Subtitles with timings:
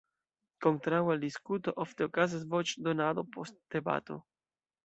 [0.65, 4.23] Kontraŭe al diskuto ofte okazas voĉdonado post debato.